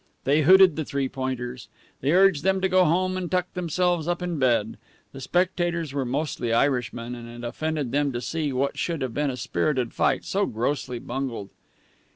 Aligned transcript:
They 0.23 0.41
hooted 0.41 0.75
the 0.77 0.83
Three 0.83 1.07
Pointers. 1.07 1.67
They 1.99 2.11
urged 2.11 2.43
them 2.43 2.59
to 2.61 2.67
go 2.67 2.85
home 2.85 3.15
and 3.17 3.29
tuck 3.29 3.53
themselves 3.53 4.07
up 4.07 4.23
in 4.23 4.39
bed. 4.39 4.79
The 5.11 5.21
spectators 5.21 5.93
were 5.93 6.05
mostly 6.05 6.51
Irishmen, 6.51 7.13
and 7.13 7.29
it 7.43 7.47
offended 7.47 7.91
them 7.91 8.11
to 8.13 8.19
see 8.19 8.51
what 8.51 8.79
should 8.79 9.03
have 9.03 9.13
been 9.13 9.29
a 9.29 9.37
spirited 9.37 9.93
fight 9.93 10.25
so 10.25 10.47
grossly 10.47 10.97
bungled. 10.97 11.49